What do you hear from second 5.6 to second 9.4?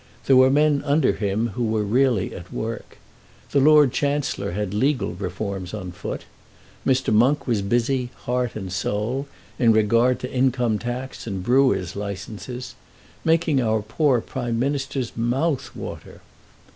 on foot. Mr. Monk was busy, heart and soul,